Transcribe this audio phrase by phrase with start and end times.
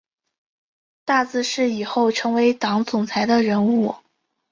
[1.05, 3.93] 大字是以后成为党总裁的人物